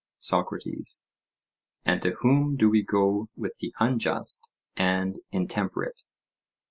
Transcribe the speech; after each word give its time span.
SOCRATES: 0.17 1.03
And 1.85 2.01
to 2.01 2.13
whom 2.21 2.55
do 2.55 2.71
we 2.71 2.81
go 2.81 3.29
with 3.35 3.55
the 3.59 3.71
unjust 3.79 4.49
and 4.75 5.19
intemperate? 5.31 6.05